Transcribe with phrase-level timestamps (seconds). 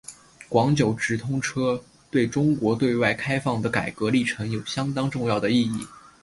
[0.49, 5.85] 广九直通车对中国对外开放的改革历程有相当重要的意义。